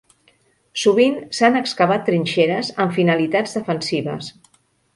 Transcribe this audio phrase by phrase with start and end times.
[0.83, 4.35] Sovint s'han excavat trinxeres amb finalitats defensives.